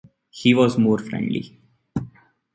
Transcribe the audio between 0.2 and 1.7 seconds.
He was more friendly.